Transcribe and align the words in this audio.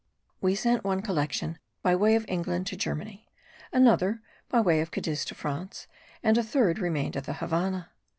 We 0.41 0.55
sent 0.55 0.83
one 0.83 1.03
collection 1.03 1.59
by 1.83 1.95
way 1.95 2.15
of 2.15 2.25
England 2.27 2.65
to 2.65 2.75
Germany, 2.75 3.29
another 3.71 4.23
by 4.49 4.59
way 4.61 4.81
of 4.81 4.89
Cadiz 4.89 5.23
to 5.25 5.35
France, 5.35 5.85
and 6.23 6.39
a 6.39 6.43
third 6.43 6.79
remained 6.79 7.15
at 7.15 7.25
the 7.25 7.33
Havannah. 7.33 7.91